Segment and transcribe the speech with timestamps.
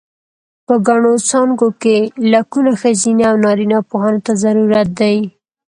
[0.67, 1.97] په ګڼو څانګو کې
[2.33, 5.17] لکونو ښځینه و نارینه پوهانو ته ضرورت دی.